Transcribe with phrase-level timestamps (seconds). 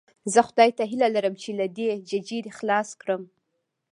[0.33, 3.21] زه خدای ته هیله لرم چې له دې ججې دې خلاص کړم.